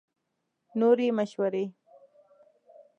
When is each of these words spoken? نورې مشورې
نورې 0.79 1.07
مشورې 1.17 1.65